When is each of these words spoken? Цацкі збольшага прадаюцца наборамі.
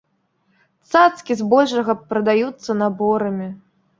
Цацкі 0.93 1.37
збольшага 1.41 1.95
прадаюцца 2.13 2.77
наборамі. 2.83 3.51